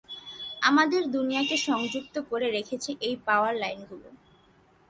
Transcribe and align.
আমাদের 0.61 1.01
দুনিয়াকে 1.11 1.55
সংযুক্ত 1.67 2.15
করে 2.29 2.47
রেখেছে 2.51 2.91
এই 3.01 3.15
পাওয়ার 3.25 3.53
লাইনগুলো। 3.55 4.09